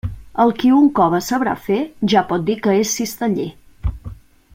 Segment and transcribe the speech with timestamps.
[0.43, 1.77] El qui un cove sabrà fer,
[2.13, 3.47] ja pot dir que és cisteller.